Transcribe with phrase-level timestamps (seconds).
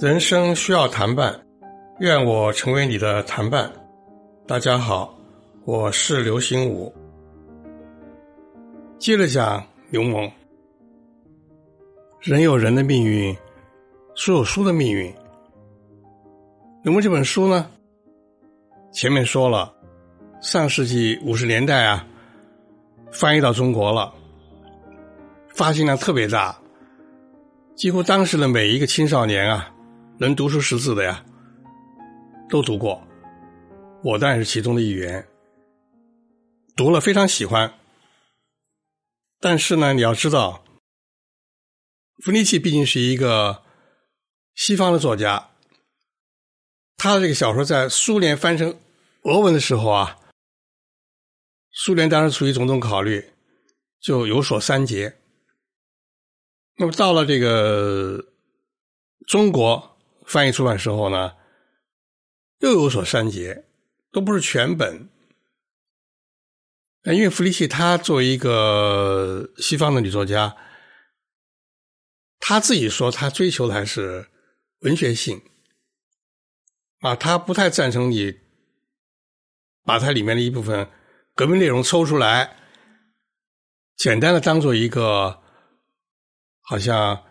[0.00, 1.40] 人生需要谈伴，
[2.00, 3.70] 愿我成为你的谈伴。
[4.48, 5.16] 大家好，
[5.64, 6.92] 我是刘心武。
[8.98, 10.28] 接着讲刘蒙。
[12.20, 13.32] 人有人的命运，
[14.16, 15.14] 书有书的命运。
[16.82, 17.70] 刘蒙这本书呢，
[18.90, 19.72] 前面说了，
[20.40, 22.04] 上世纪五十年代啊，
[23.12, 24.12] 翻译到中国了，
[25.54, 26.58] 发行量特别大，
[27.76, 29.68] 几乎当时的每一个青少年啊。
[30.18, 31.24] 能读书识字的呀，
[32.48, 33.02] 都读过，
[34.04, 35.26] 我当然是其中的一员。
[36.76, 37.74] 读了非常喜欢，
[39.40, 40.62] 但是呢，你要知道，
[42.22, 43.62] 弗尼奇毕竟是一个
[44.54, 45.48] 西方的作家，
[46.96, 48.78] 他的这个小说在苏联翻成
[49.24, 50.18] 俄文的时候啊，
[51.72, 53.32] 苏联当时出于种种考虑，
[53.98, 55.18] 就有所删节。
[56.76, 58.32] 那么到了这个
[59.26, 59.90] 中国。
[60.24, 61.34] 翻译出版时候呢，
[62.60, 63.66] 又有所删节，
[64.12, 65.10] 都不是全本。
[67.02, 70.56] 因为弗里奇她作为一个西方的女作家，
[72.38, 74.30] 她自己说她追求的还是
[74.82, 75.42] 文学性
[77.00, 78.38] 啊，她不太赞成你
[79.82, 80.88] 把它里面的一部分
[81.34, 82.56] 革命内容抽出来，
[83.96, 85.42] 简单的当做一个
[86.62, 87.24] 好像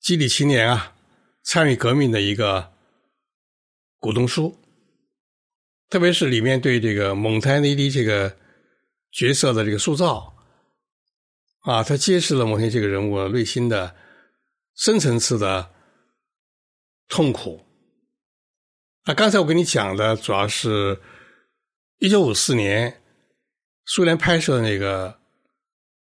[0.00, 0.94] 激励青年啊。
[1.44, 2.74] 参与革命的一个
[3.98, 4.60] 股东书，
[5.88, 8.36] 特别是里面对这个蒙台内利这个
[9.12, 10.36] 角色的这个塑造，
[11.60, 13.96] 啊，他揭示了蒙台这个人物内心的
[14.76, 15.70] 深层次的
[17.08, 17.64] 痛苦。
[19.06, 21.00] 那刚才我跟你讲的主要是
[21.98, 23.00] 一九五四年
[23.84, 25.18] 苏联拍摄的那个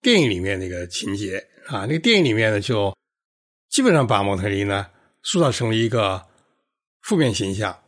[0.00, 2.96] 电影里面那个情节啊，那个电影里面呢，就
[3.68, 4.88] 基本上把蒙特利呢。
[5.24, 6.26] 塑造成了一个
[7.02, 7.80] 负面形象，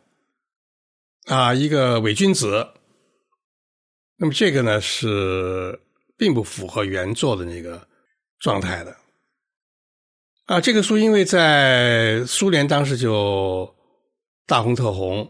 [1.24, 2.68] 啊，一个伪君子。
[4.18, 5.80] 那么这个呢是
[6.16, 7.88] 并不符合原作的那个
[8.38, 8.96] 状态的。
[10.44, 13.74] 啊，这个书因为在苏联当时就
[14.46, 15.28] 大红特红，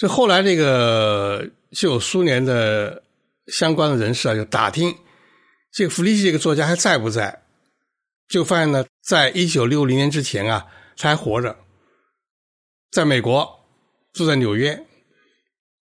[0.00, 3.02] 这后来这个就有苏联的
[3.48, 4.96] 相关的人士啊，就打听
[5.70, 7.42] 这个弗里奇这个作家还在不在，
[8.26, 10.66] 就发现呢，在一九六零年之前啊。
[10.96, 11.56] 他还活着，
[12.90, 13.66] 在美国，
[14.12, 14.86] 住在纽约，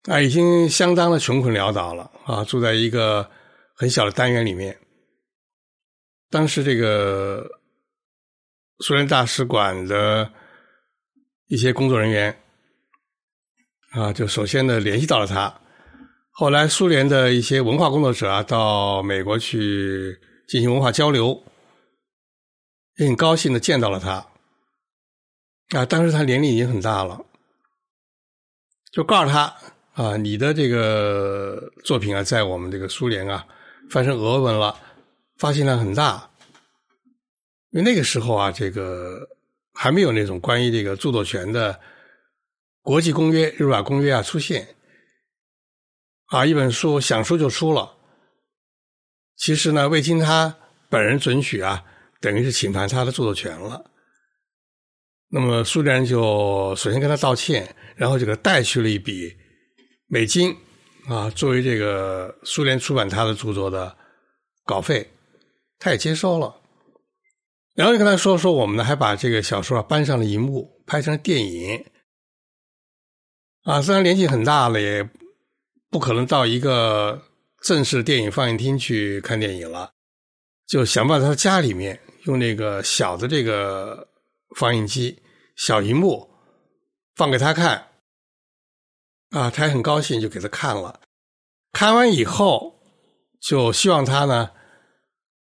[0.05, 3.31] 啊，已经相当的穷困潦倒了啊，住在一个
[3.75, 4.79] 很小的单元里面。
[6.31, 7.47] 当时这个
[8.81, 10.31] 苏联大使馆的
[11.49, 12.39] 一些工作人员
[13.91, 15.53] 啊，就首先呢联系到了他。
[16.31, 21.43] 后来苏联的一些文化工作者啊，到美国去进行文化交流，
[22.99, 24.25] 也很高兴的见到了他。
[25.77, 27.21] 啊，当时他年龄已经很大了，
[28.93, 29.55] 就告诉他
[29.95, 33.45] 啊，你的这个作品啊，在我们这个苏联啊
[33.91, 34.77] 翻成俄文了，
[35.37, 36.31] 发行量很大。
[37.71, 39.29] 因为那个时候啊，这个
[39.75, 41.79] 还没有那种关于这个著作权的
[42.91, 44.75] 国际公约、日瓦公约啊出现。
[46.27, 47.97] 啊，一本书想出就出了，
[49.37, 50.57] 其实呢，未经他
[50.89, 51.85] 本人准许啊，
[52.21, 53.89] 等于是侵犯他的著作权了。
[55.29, 59.37] 那么苏联人就首先跟他道歉，然后就给他带去了一笔
[60.09, 60.53] 美金
[61.07, 63.97] 啊，作为这个苏联出版他的著作的
[64.65, 65.09] 稿费，
[65.79, 66.61] 他也接收了。
[67.77, 71.85] 然后就跟他说说，我们呢还把这个小说啊搬上了荧幕，拍成了电影。
[73.65, 75.09] 啊，虽然年纪很大了，也
[75.91, 77.23] 不可能到一个
[77.63, 79.93] 正式电影放映厅去看电影了，
[80.67, 84.07] 就想办法在家里面用那个小的这个。
[84.57, 85.23] 放映机
[85.55, 86.29] 小荧幕
[87.15, 87.87] 放给他看，
[89.31, 91.03] 啊，他也很高兴，就给他看了。
[91.71, 92.83] 看完以后，
[93.41, 94.51] 就希望他呢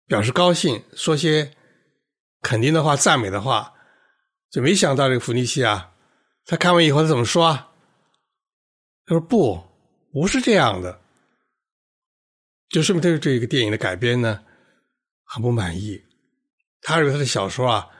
[0.06, 1.52] 表示高兴，说些
[2.40, 3.74] 肯定的话、赞美的话。
[4.50, 5.92] 就没想到这个弗尼西啊，
[6.46, 7.73] 他看完以后他怎么说啊？
[9.06, 9.62] 他说：“不，
[10.12, 11.00] 不是这样的。”
[12.70, 14.40] 就说明他对这个电影的改编呢
[15.24, 16.02] 很不满意。
[16.80, 17.90] 他认为他的小说啊。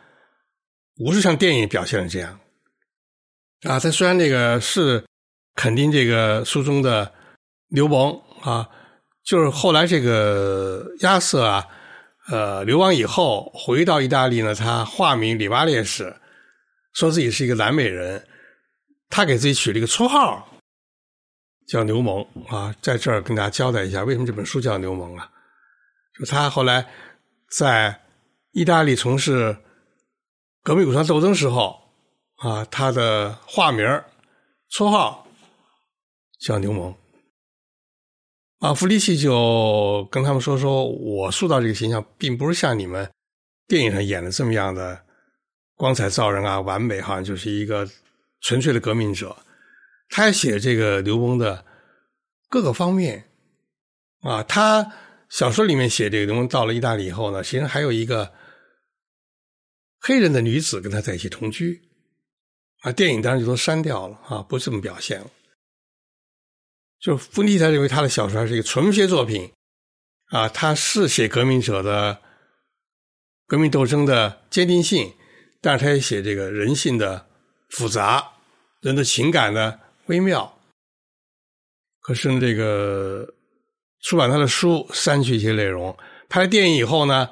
[0.96, 2.38] 不是像电影表现的这样，
[3.62, 5.04] 啊，他虽然那个是
[5.56, 7.12] 肯定这个书中的
[7.66, 8.70] 刘蒙啊，
[9.24, 11.66] 就是后来这个亚瑟啊，
[12.28, 16.16] 呃，流亡以后回到意大利呢，他化名里瓦列什，
[16.92, 18.24] 说自己是一个南美人，
[19.08, 20.48] 他给自己取了一个绰号，
[21.66, 25.31] 叫牛虻啊，在这儿跟大家交代一下，为什么这本书叫牛虻啊？
[26.19, 26.87] 就他后来
[27.50, 28.02] 在
[28.52, 29.56] 意大利从事
[30.62, 31.81] 革命武装斗争时候
[32.37, 33.84] 啊，他的化名、
[34.70, 35.26] 绰号
[36.38, 36.94] 叫牛虻。
[38.60, 43.10] 啊，弗里奇就跟他们说：“说我塑造这个形象，并不是像你们
[43.67, 45.05] 电影上演的这么样的
[45.75, 47.87] 光彩照人啊，完美，好像就是一个
[48.40, 49.37] 纯粹的革命者。”
[50.16, 51.66] 他写这个刘翁的
[52.49, 53.28] 各个方面
[54.20, 54.93] 啊，他
[55.28, 58.32] 小说里面写这个刘翁到了意大利以后呢，其实还有一个
[59.99, 61.82] 黑人的女子跟他在一起同居
[62.82, 65.28] 啊，电影当然就都删掉了啊，不这么表现了。
[67.00, 69.52] 就弗尼他认为他的小说还是一个纯文学作品，
[70.26, 72.22] 啊，他是写革命者的
[73.49, 75.12] 革命斗争的坚定性，
[75.60, 77.26] 但是他也写这个人性的
[77.70, 78.34] 复杂，
[78.81, 80.58] 人的情感的微妙。
[82.00, 83.34] 可是呢这个
[84.02, 85.96] 出版他的书，删去一些内容，
[86.28, 87.28] 拍了电影以后呢，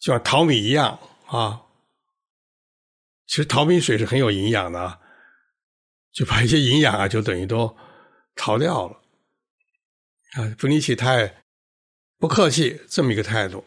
[0.00, 1.62] 就像淘米一样啊，
[3.26, 5.00] 其实淘米水是很有营养的，
[6.12, 7.76] 就把一些营养啊，就等于都。
[8.38, 9.00] 淘掉了
[10.34, 10.54] 啊！
[10.58, 11.42] 弗尼奇太
[12.18, 13.64] 不客气，这么一个态度。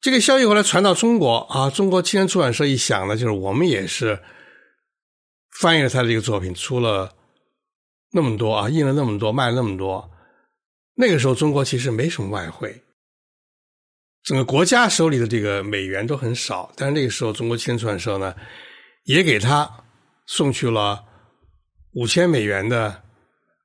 [0.00, 4.20] 这个消息后来传到中国啊，中国青年出版社一想呢，就是我们也是
[5.60, 7.14] 翻译了他的这个作品，出了
[8.12, 10.10] 那么多啊，印了那么多，卖了那么多。
[10.94, 12.82] 那个时候中国其实没什么外汇，
[14.22, 16.72] 整个国家手里的这个美元都很少。
[16.76, 18.34] 但是那个时候中国青年出版社呢，
[19.04, 19.84] 也给他
[20.26, 21.04] 送去了
[21.92, 23.02] 五千美元的。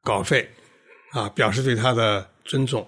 [0.05, 0.49] 稿费
[1.11, 2.85] 啊，表示对他的尊重。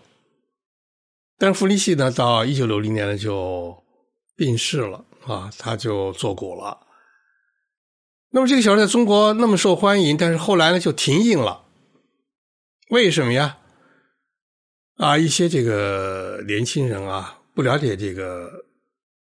[1.37, 3.73] 但是弗利西呢，到一九六零年呢就
[4.35, 6.84] 病逝了啊，他就作古了。
[8.35, 11.63] 那么这个小说在中国那么受欢迎，但是后来呢就停印了。
[12.89, 13.59] 为什么呀？
[14.97, 18.65] 啊，一些这个年轻人啊，不了解这个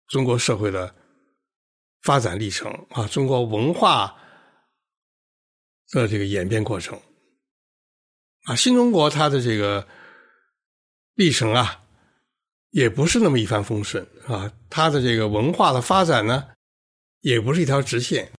[0.06, 0.94] 中国社会的
[2.02, 4.14] 发展历程啊，中国文化
[5.90, 6.96] 的这个演变过程。
[8.44, 9.88] 啊，新中国它的这个
[11.16, 11.82] 历程啊，
[12.70, 14.52] 也不是那么一帆风顺啊。
[14.70, 16.50] 它的这个文化的发展呢，
[17.22, 18.30] 也不是一条直线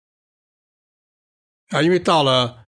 [1.72, 1.82] 啊。
[1.82, 2.64] 因为到了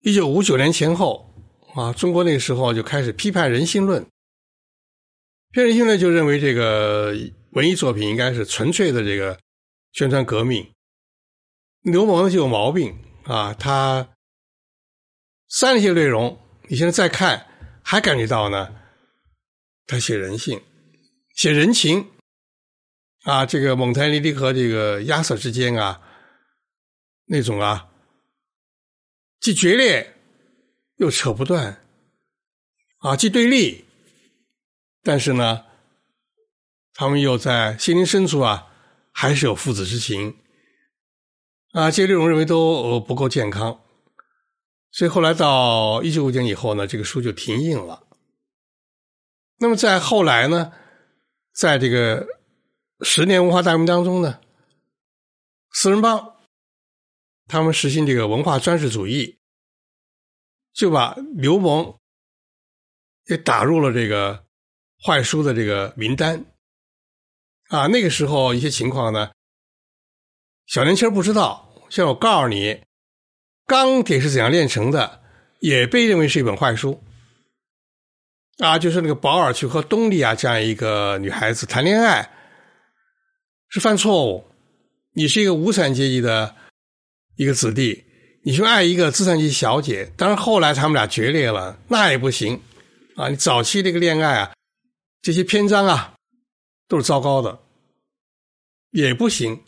[0.00, 1.34] 一九五九年前后
[1.74, 4.02] 啊，中国那个时候就开始批判人性论，
[5.50, 7.14] 批判人性论就认为这个
[7.50, 9.38] 文艺作品应该是纯粹的这个
[9.92, 10.72] 宣传革命。
[11.82, 14.08] 刘蒙就有毛病啊，他。
[15.48, 17.46] 删了一些内容，你现在再看，
[17.82, 18.74] 还感觉到呢？
[19.86, 20.62] 他写人性，
[21.34, 22.08] 写人情
[23.24, 26.00] 啊，这个蒙台尼利和这个亚瑟之间啊，
[27.26, 27.88] 那种啊，
[29.40, 30.16] 既决裂
[30.96, 31.84] 又扯不断
[32.98, 33.84] 啊，既对立，
[35.02, 35.64] 但是呢，
[36.94, 38.68] 他们又在心灵深处啊，
[39.12, 40.36] 还是有父子之情
[41.72, 41.90] 啊。
[41.90, 43.80] 这些内容认为都不够健康。
[44.90, 48.06] 所以后来到一九五九年以后呢，这个书就停印了。
[49.58, 50.72] 那么在后来呢，
[51.54, 52.26] 在这个
[53.00, 54.40] 十年文化大革命当中呢，
[55.72, 56.31] 四人帮
[57.48, 59.38] 他们实行这个文化专制主义，
[60.72, 61.98] 就把刘蒙
[63.26, 64.44] 也打入了这个
[65.04, 66.44] 坏书的这个名单。
[67.68, 69.32] 啊，那个时候一些情况呢，
[70.66, 71.86] 小年轻不知道。
[71.90, 72.82] 像我告诉你。
[73.64, 75.22] 钢铁是怎样炼成的？
[75.60, 77.02] 也被认为是一本坏书
[78.58, 78.76] 啊！
[78.76, 82.28] 就是那个保尔去和东丽啊这样一个女孩子谈恋爱，
[83.68, 84.44] 是犯错误。
[85.12, 86.56] 你是一个无产阶级的
[87.36, 88.04] 一个子弟，
[88.42, 92.60] 你去爱一个资产阶级小姐，当然后来他们俩决裂了，那也不行
[93.16, 93.28] 啊！
[93.28, 94.52] 你早期这个恋爱啊，
[95.20, 96.14] 这些篇章啊
[96.88, 97.60] 都是糟糕的，
[98.90, 99.62] 也不行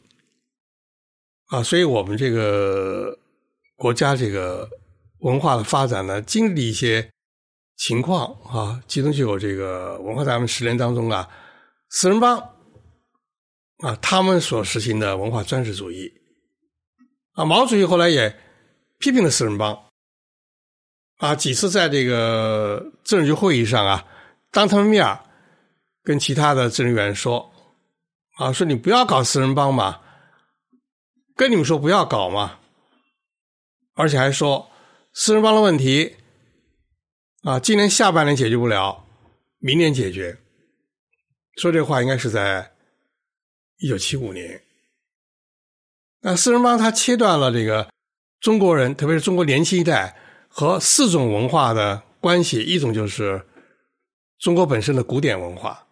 [1.47, 1.63] 啊！
[1.63, 3.19] 所以我们这个。
[3.77, 4.71] 国家这个
[5.19, 7.11] 文化的发展呢，经历一些
[7.77, 11.29] 情况啊，其中就有这个文化大革命十年当中啊，
[11.91, 12.39] 四人帮
[13.79, 16.09] 啊，他们所实行的文化专制主义
[17.35, 18.37] 啊，毛主席后来也
[18.99, 19.89] 批评了四人帮
[21.19, 24.07] 啊，几次在这个政治局会议上啊，
[24.51, 25.19] 当他们面
[26.03, 27.53] 跟其他的政治员说
[28.37, 30.01] 啊，说你不要搞四人帮嘛，
[31.37, 32.59] 跟你们说不要搞嘛。
[33.97, 34.69] 而且还说，
[35.13, 36.17] 四人帮的问题
[37.43, 39.07] 啊，今年下半年解决不了，
[39.59, 40.37] 明年解决。
[41.59, 42.75] 说这话应该是在
[43.79, 44.61] 一九七五年。
[46.27, 47.87] 那四人帮他切断了这个
[48.41, 50.17] 中国人，特别是中国年轻一代
[50.49, 53.45] 和四种文化的关系，一种就是
[54.39, 55.87] 中国本身的古典文化，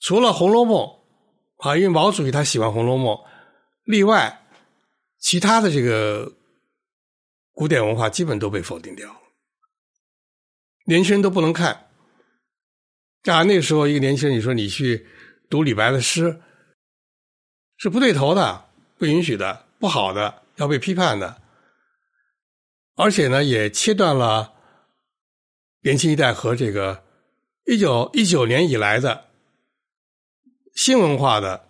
[0.00, 0.76] 除了《红楼梦》
[1.68, 3.16] 啊，因为毛主席他喜欢《红楼梦》，
[3.82, 4.46] 例外，
[5.18, 6.32] 其他的这个
[7.52, 9.18] 古典文化基本都被否定掉了，
[10.86, 11.88] 年轻人都不能看。
[13.24, 15.04] 啊，那时候一个年轻人，你说你去
[15.50, 16.40] 读李白的诗，
[17.76, 18.67] 是不对头的，
[18.98, 21.40] 不允许的，不好的，要被批判的，
[22.96, 24.52] 而且呢，也切断了
[25.82, 27.04] 年轻一代和这个。
[27.70, 29.26] 一九一九年以来的
[30.74, 31.68] 新文化的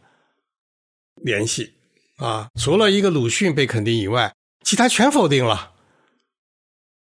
[1.16, 1.75] 联系
[2.18, 4.32] 啊，除了一个鲁迅被肯定以外，
[4.62, 5.75] 其他全否定了。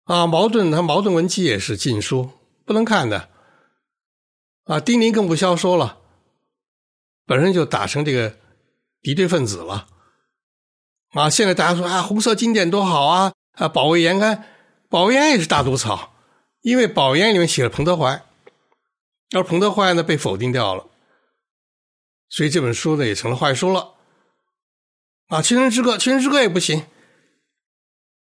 [0.07, 2.33] 啊，矛盾他矛盾文集也是禁书，
[2.65, 3.29] 不能看的。
[4.65, 6.01] 啊，丁玲更不消说了，
[7.27, 8.37] 本身就打成这个
[9.03, 9.87] 敌对分子了。
[11.13, 14.45] 啊，现在大家说啊，红色经典多好啊，啊，保卫延安，
[14.89, 16.15] 保卫延安也是大毒草，
[16.63, 18.23] 因为保卫延安里面写了彭德怀。
[19.33, 20.87] 而彭德怀呢被否定掉了，
[22.29, 23.95] 所以这本书呢也成了坏书了。
[25.29, 26.85] 啊，《青春之歌》《青春之歌》也不行。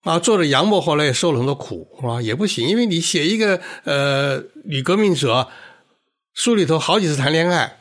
[0.04, 2.22] 啊，作者杨沫后来也受了很多苦，是吧？
[2.22, 5.50] 也不行，因为你写一个呃女革命者，
[6.32, 7.78] 书里头好几次谈恋爱，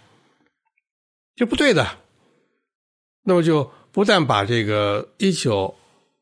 [1.36, 2.00] 就不对的。
[3.24, 5.74] 那么就不但把这个一九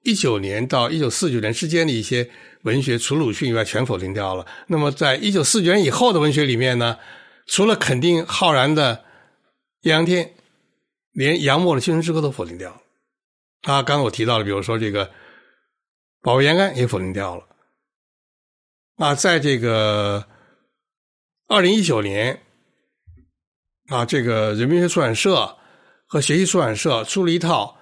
[0.03, 2.29] 一九年到一九四九年之间的一些。
[2.63, 4.47] 文学除鲁迅以外全否定掉了。
[4.67, 6.97] 那么，在一九四九年以后的文学里面呢，
[7.45, 9.03] 除了肯定浩然的
[9.81, 10.33] 易烊天，
[11.11, 12.81] 连杨沫的《青春之歌》都否定掉了。
[13.63, 15.11] 啊，刚刚我提到了，比如说这个
[16.21, 17.43] 保卫延安也否定掉了。
[18.95, 20.25] 啊，在这个
[21.49, 22.43] 二零一九年，
[23.87, 25.57] 啊，这个人民学出版社
[26.13, 27.79] 和学习出版社出了一套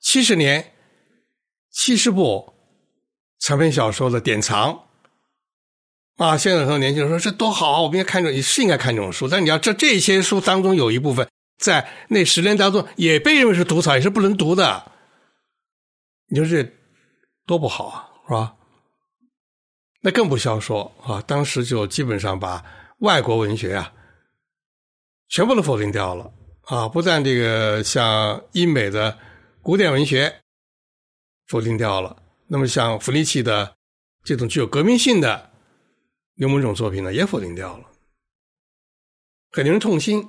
[0.00, 0.72] 七十年
[1.70, 2.54] 七十部。
[3.40, 4.86] 长篇小说的典藏
[6.16, 9.28] 啊，现在很多年轻人说这多好啊，我们应该看这，是应该看这种书。
[9.28, 14.90] 但你要这这些书当中有一部分在那十年当中也被认为是毒草，也是不能读的。
[16.28, 16.66] 你说这
[17.44, 18.56] 多不好啊，是吧？
[20.00, 22.64] 那更不消说啊，当时就基本上把
[23.00, 23.92] 外国文学啊
[25.28, 26.32] 全部都否定掉了
[26.66, 29.18] 啊，不但这个像英美的
[29.62, 30.40] 古典文学
[31.46, 32.22] 否定掉了。
[32.46, 33.74] 那么，像弗里奇的
[34.22, 35.50] 这种具有革命性的
[36.36, 37.84] 有某种作品呢，也否定掉了，
[39.50, 40.28] 很令人痛心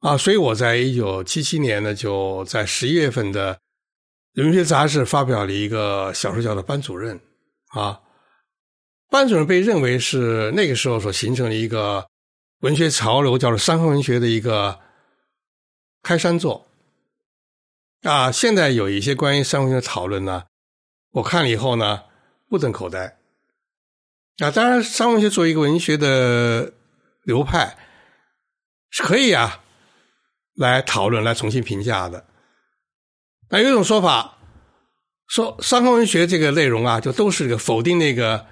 [0.00, 0.16] 啊！
[0.16, 3.54] 所以我在一九七七年呢，就在十一月份的
[4.42, 7.18] 《文学杂志》发表了一个小说，叫做《班主任》
[7.80, 8.00] 啊。
[9.10, 12.06] 班主任被认为是那个时候所形成的一个
[12.62, 14.78] 文学潮流，叫做伤痕文学的一个
[16.02, 16.68] 开山作
[18.02, 18.30] 啊。
[18.30, 20.44] 现在有一些关于伤痕文学的讨论呢。
[21.10, 22.04] 我看了以后呢，
[22.48, 23.18] 目瞪口呆。
[24.38, 26.72] 啊，当然，商文学作为一个文学的
[27.24, 27.76] 流派，
[28.90, 29.60] 是可以啊，
[30.54, 32.24] 来讨论、来重新评价的。
[33.50, 34.38] 那有一种说法，
[35.26, 38.46] 说商科文学这个内容啊，就都是这个否定那个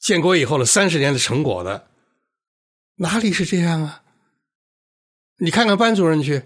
[0.00, 1.88] 建国以后的三十年的成果的，
[2.96, 4.02] 哪里是这样啊？
[5.38, 6.44] 你看看班主任去，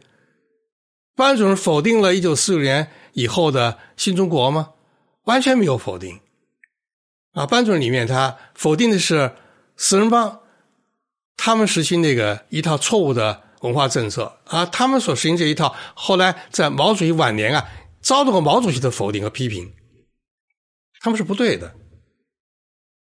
[1.14, 4.72] 班主任否定了一九四九年以后的新中国吗？
[5.24, 6.20] 完全没有否定，
[7.32, 9.36] 啊，班主任里面他否定的是
[9.76, 10.40] 四人帮，
[11.36, 14.40] 他们实行那个一套错误的文化政策。
[14.46, 17.68] 啊，他们所实行这一套，后来在毛主席晚年啊，
[18.00, 19.72] 遭到过毛主席的否定和批评，
[21.00, 21.76] 他们是不对的，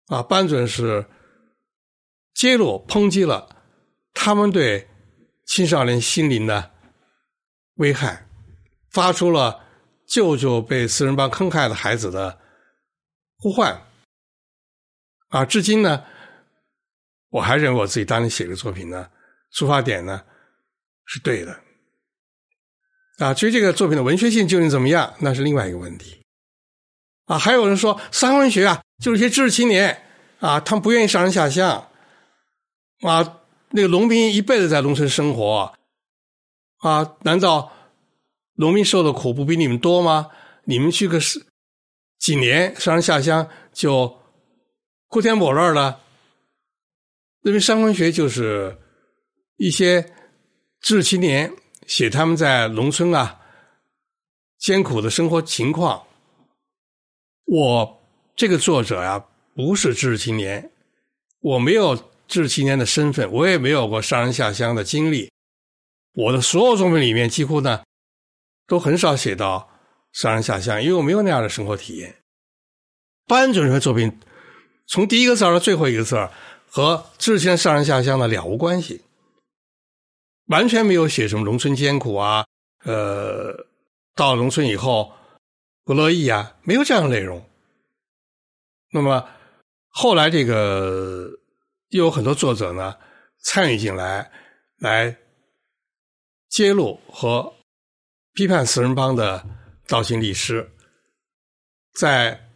[0.08, 1.06] 啊，班主任是
[2.36, 3.48] 揭露抨击了
[4.14, 4.88] 他们对
[5.44, 6.70] 青少年心灵的
[7.76, 8.28] 危害，
[8.90, 9.64] 发出了。
[10.08, 12.38] 救救被四人帮坑害的孩子的
[13.38, 13.82] 呼唤
[15.30, 15.44] 啊！
[15.44, 16.04] 至今呢，
[17.28, 19.10] 我还认为我自己当年写的作品呢，
[19.50, 20.22] 出发点呢
[21.06, 21.60] 是对的
[23.18, 23.34] 啊。
[23.34, 26.24] 至于这个作品的文学性究竟怎么样，那是另外一个问题
[27.24, 27.36] 啊。
[27.36, 30.04] 还有人说，三文学啊，就是一些知识青年
[30.38, 31.90] 啊，他们不愿意上山下乡
[33.00, 33.40] 啊。
[33.70, 35.74] 那个农民一辈子在农村生活
[36.78, 37.72] 啊，难道？
[38.54, 40.30] 农民受的苦不比你们多吗？
[40.64, 41.44] 你们去个十
[42.18, 44.18] 几年上山下乡就
[45.08, 46.00] 哭天抹泪了。
[47.42, 48.78] 因为山文学就是
[49.58, 50.00] 一些
[50.80, 51.52] 知识青年
[51.86, 53.40] 写他们在农村啊
[54.58, 56.06] 艰苦的生活情况。
[57.44, 58.02] 我
[58.34, 59.22] 这个作者呀，
[59.54, 60.72] 不是知识青年，
[61.40, 61.94] 我没有
[62.28, 65.30] 知青年的身份，我也没有过上山下乡的经历。
[66.14, 67.82] 我的所有作品里面，几乎呢。
[68.68, 69.70] 都很少写到
[70.12, 72.16] 上山下乡，因为我没有那样的生活体验。
[73.28, 74.18] 班主任的作品，
[74.88, 76.28] 从第一个字到最后一个字
[76.68, 79.02] 和之前上山下乡的了无关系，
[80.46, 82.44] 完全没有写什么农村艰苦啊，
[82.84, 83.68] 呃，
[84.16, 85.12] 到农村以后
[85.84, 87.48] 不乐意啊，没有这样的内容。
[88.90, 89.28] 那么
[89.90, 91.30] 后来这个
[91.88, 92.96] 又有很多作者呢
[93.42, 94.30] 参与进来，
[94.78, 95.16] 来
[96.48, 97.54] 揭露和
[98.34, 99.44] 批判四人帮的
[99.86, 100.70] 造型历史，
[101.94, 102.48] 在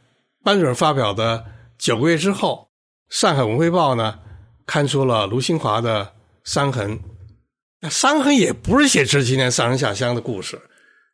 [0.42, 1.44] 班主任发表的
[1.78, 2.68] 九个月之后。
[3.08, 4.20] 上海文汇报呢，
[4.66, 6.96] 刊出了卢新华的伤痕。
[7.80, 10.62] 那伤痕也不是写知青年上山下乡的故事，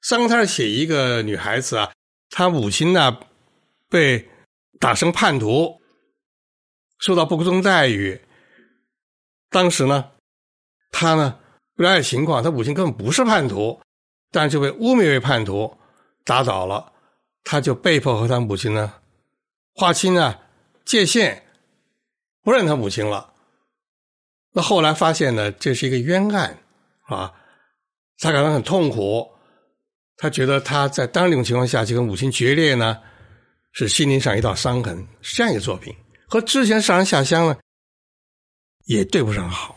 [0.02, 1.90] 伤痕他是写一个女孩子啊，
[2.28, 3.18] 她母亲呢
[3.88, 4.28] 被
[4.78, 5.80] 打成叛徒，
[6.98, 8.20] 受到不公正待遇。
[9.50, 10.10] 当时呢，
[10.90, 11.38] 他呢
[11.74, 13.80] 不了解情况，他母亲根本不是叛徒，
[14.30, 15.76] 但就被污蔑为叛徒，
[16.24, 16.92] 打倒了，
[17.44, 18.94] 他就被迫和他母亲呢
[19.74, 20.38] 划清啊
[20.84, 21.42] 界限。
[22.42, 23.32] 不认他母亲了，
[24.52, 26.56] 那后来发现呢，这是一个冤案
[27.06, 27.34] 啊，
[28.18, 29.28] 他感到很痛苦，
[30.16, 33.02] 他觉得他在当这种情况下就跟母亲决裂呢，
[33.72, 35.92] 是心灵上一道伤痕，是这样一个作品，
[36.26, 37.56] 和之前上山下乡呢
[38.85, 39.76] 也对不上号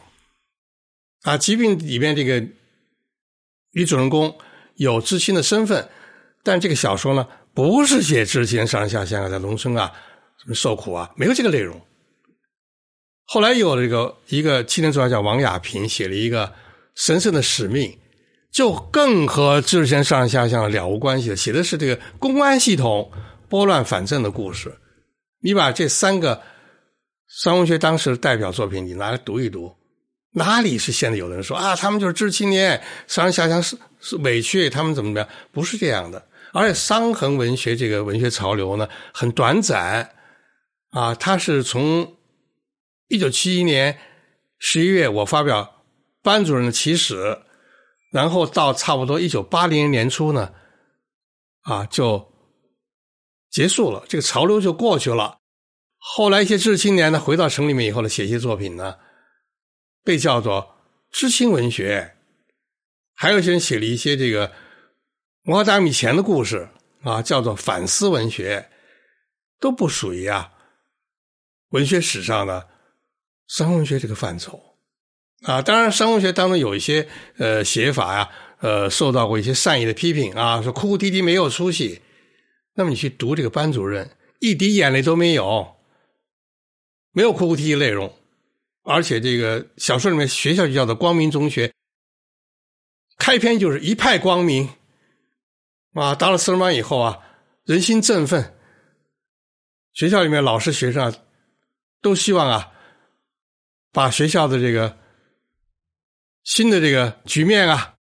[1.24, 1.38] 啊。
[1.38, 2.40] 疾病里面这个
[3.72, 4.38] 女主人公
[4.76, 5.90] 有知青的身份，
[6.44, 9.92] 但这个小说呢不是写之前上山下乡啊，在农村啊
[10.42, 11.80] 什么受苦啊，没有这个内容。
[13.26, 16.48] 后来有这个一个青年作家叫王亚平，写了一个
[16.96, 17.92] 《神圣的使命》，
[18.52, 21.36] 就更和之前上山下乡了无关系了。
[21.36, 23.12] 写的是这个公安系统
[23.48, 24.76] 拨乱反正的故事。
[25.42, 26.42] 你把这三个
[27.28, 29.76] 三文学当时的代表作品，你拿来读一读，
[30.34, 35.30] 哪里是现在有的人说啊，他们就是知识青年上山下乡是是委屈，他们怎么怎么样？
[35.52, 36.28] 不是这样的。
[36.54, 40.10] 而且伤痕文学这个文学潮流呢，很短暂
[40.92, 42.16] 啊，它是从。
[43.12, 43.98] 一九七一年
[44.60, 45.84] 十一月，我发表
[46.22, 47.40] 班主任的起始，
[48.12, 50.54] 然后到差不多一九八零年初呢，
[51.64, 52.32] 啊，就
[53.50, 55.40] 结束了，这个潮流就过去了。
[55.98, 58.98] 后来一些知识青年呢，回到城里面以后呢，写一些作品呢，
[60.04, 60.76] 被叫做
[61.12, 62.16] 知青文学。
[63.16, 64.52] 还有一些人写了一些这个
[65.44, 66.70] 文化大革命前的故事
[67.04, 68.70] 啊，叫做反思文学，
[69.60, 70.54] 都不属于啊
[71.70, 72.70] 文学史上的。
[73.50, 74.62] 商文学这个范畴
[75.42, 77.10] 啊，当然，商文学当中有一些
[77.40, 82.00] 呃写法呀，呃，受到过一些善意的批评啊，说哭哭啼啼没有出息。
[82.80, 85.76] 那么你去读这个班主任，一滴眼泪都没有，
[87.12, 88.18] 没有哭哭啼啼内容，
[88.84, 91.74] 而且这个小说里面学校就叫做光明中学，
[93.18, 94.70] 开篇就是一派光明
[95.92, 96.16] 啊。
[96.16, 97.20] 当了四人班以后啊，
[97.66, 98.56] 人心振奋，
[99.92, 101.14] 学校里面老师学生啊，
[102.02, 102.72] 都希望啊。
[103.92, 104.98] 把学校的这个
[106.46, 107.96] 新的这个局面啊，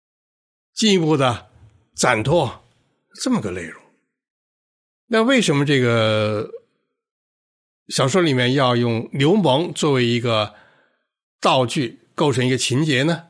[0.75, 1.49] 进一步的
[1.95, 2.63] 展拓，
[3.23, 3.86] 这么个内容。
[5.09, 6.51] 那为什么这个
[7.89, 10.55] 小说里面要用流氓作为一个
[11.41, 13.27] 道具，构成一个情节呢？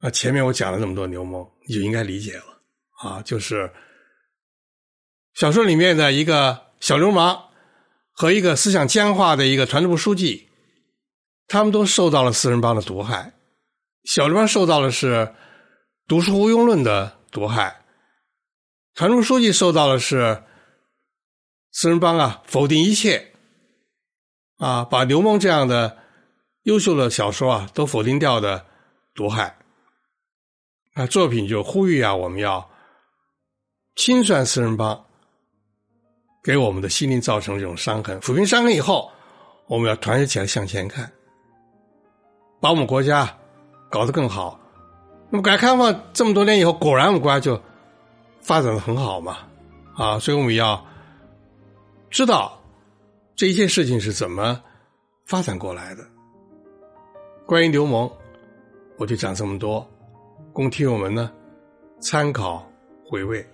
[0.00, 2.62] 啊，前面我讲了那么多流氓，你就应该理解了
[3.02, 3.72] 啊，就是
[5.34, 7.50] 小说里面的一个小流氓
[8.12, 10.48] 和一个思想僵化的一个团支部书记。
[11.46, 13.32] 他们都受到了四人帮的毒害，
[14.04, 15.34] 小流氓受到的是
[16.06, 17.79] 读书无用论的毒害，
[18.94, 20.42] 团支书记受到的是
[21.72, 23.32] 四人帮啊否定一切，
[24.58, 25.98] 啊把刘梦这样的
[26.64, 28.66] 优秀的小说啊都否定掉的
[29.14, 29.56] 毒害，
[30.94, 32.70] 啊作品就呼吁啊我们要
[33.94, 35.06] 清算四人帮
[36.42, 39.10] 给我们的心灵造成这种伤痕，抚平伤痕以后，
[39.66, 41.10] 我们要团结起来向前看。
[42.60, 43.38] 把我们国家
[43.90, 44.60] 搞得更好，
[45.30, 47.62] 那么改革开放这么多年以后，果然我们国家就
[48.40, 49.38] 发展的很好嘛，
[49.94, 50.84] 啊，所以我们要
[52.10, 52.58] 知道
[53.36, 54.60] 这一件事情是怎么
[55.24, 56.04] 发展过来的。
[57.46, 58.10] 关于流氓，
[58.96, 59.88] 我就讲这么多，
[60.52, 61.30] 供听友们呢
[62.00, 62.66] 参考
[63.08, 63.46] 回味。